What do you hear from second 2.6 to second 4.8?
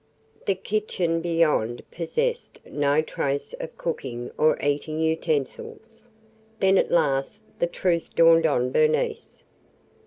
no trace of cooking or